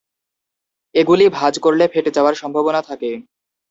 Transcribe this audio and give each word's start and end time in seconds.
এগুলি 0.95 1.25
ভাঁজ 1.29 1.53
করলে 1.59 1.85
ফেটে 1.93 2.11
যাওয়ার 2.13 2.35
সম্ভাবনা 2.35 2.81
থাকে। 2.81 3.11